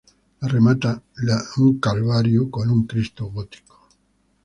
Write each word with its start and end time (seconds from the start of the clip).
Lo 0.39 0.47
remata 0.47 0.99
un 1.57 1.77
calvario, 1.79 2.49
con 2.49 2.71
un 2.71 2.87
cristo 2.87 3.27
gótico. 3.29 3.87